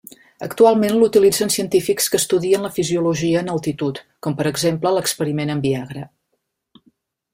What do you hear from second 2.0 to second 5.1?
que estudien la fisiologia en altitud com, per exemple,